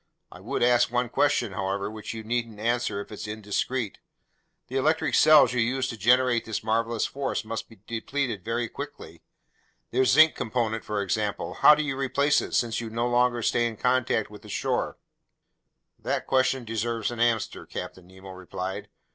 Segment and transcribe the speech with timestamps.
[0.31, 3.99] I would ask one question, however, which you needn't answer if it's indiscreet.
[4.67, 9.21] The electric cells you use to generate this marvelous force must be depleted very quickly.
[9.91, 13.67] Their zinc component, for example: how do you replace it, since you no longer stay
[13.67, 14.97] in contact with the shore?"
[15.99, 18.89] "That question deserves an answer," Captain Nemo replied.